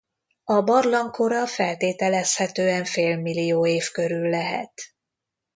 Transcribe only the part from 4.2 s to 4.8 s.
lehet.